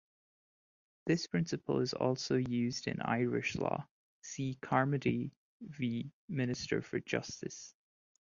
This 1.05 1.27
principle 1.27 1.79
is 1.81 1.93
also 1.93 2.35
used 2.35 2.87
in 2.87 2.99
Irish 3.03 3.55
law: 3.55 3.87
see 4.23 4.57
Carmody 4.59 5.29
v 5.61 6.11
Minister 6.27 6.81
for 6.81 6.99
Justice. 6.99 7.75